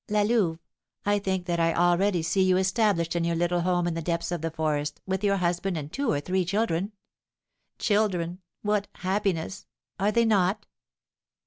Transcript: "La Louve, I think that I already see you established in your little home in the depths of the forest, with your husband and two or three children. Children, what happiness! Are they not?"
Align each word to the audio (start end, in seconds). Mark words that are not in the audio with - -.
"La 0.09 0.23
Louve, 0.23 0.57
I 1.05 1.19
think 1.19 1.45
that 1.45 1.59
I 1.59 1.75
already 1.75 2.23
see 2.23 2.41
you 2.41 2.57
established 2.57 3.15
in 3.15 3.23
your 3.23 3.35
little 3.35 3.61
home 3.61 3.85
in 3.85 3.93
the 3.93 4.01
depths 4.01 4.31
of 4.31 4.41
the 4.41 4.49
forest, 4.49 4.99
with 5.05 5.23
your 5.23 5.37
husband 5.37 5.77
and 5.77 5.93
two 5.93 6.11
or 6.11 6.19
three 6.19 6.43
children. 6.43 6.91
Children, 7.77 8.41
what 8.63 8.87
happiness! 8.95 9.67
Are 9.99 10.11
they 10.11 10.25
not?" 10.25 10.65